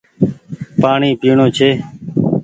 [0.81, 1.69] پآڻيٚ پيڻو ڇي